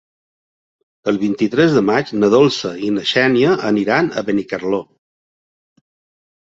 El 1.11 1.19
vint-i-tres 1.23 1.75
de 1.79 1.83
maig 1.91 2.13
na 2.23 2.31
Dolça 2.37 2.73
i 2.89 2.91
na 2.97 3.07
Xènia 3.13 3.55
aniran 3.73 4.11
a 4.23 4.27
Benicarló. 4.33 4.83